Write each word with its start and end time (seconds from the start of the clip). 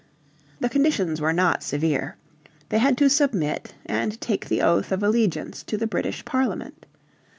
The 0.59 0.67
conditions 0.67 1.21
were 1.21 1.31
not 1.31 1.61
severe. 1.61 2.15
They 2.69 2.79
had 2.79 2.97
to 2.97 3.07
submit, 3.07 3.75
and 3.85 4.19
take 4.19 4.47
the 4.47 4.63
oath 4.63 4.91
of 4.91 5.03
allegiance 5.03 5.61
to 5.65 5.77
the 5.77 5.85
British 5.85 6.25
Parliament. 6.25 6.87